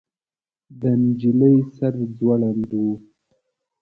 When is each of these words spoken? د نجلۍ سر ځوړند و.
د 0.81 0.83
نجلۍ 1.01 1.55
سر 1.75 1.93
ځوړند 2.17 2.71
و. 2.81 2.83